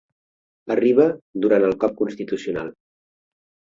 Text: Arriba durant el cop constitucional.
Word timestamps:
Arriba 0.77 1.05
durant 1.45 1.69
el 1.69 1.79
cop 1.87 1.97
constitucional. 2.03 2.77